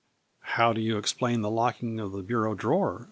"How 0.55 0.73
do 0.73 0.81
you 0.81 0.97
explain 0.97 1.41
the 1.41 1.51
locking 1.51 1.99
of 1.99 2.11
the 2.11 2.23
bureau 2.23 2.55
drawer? 2.55 2.99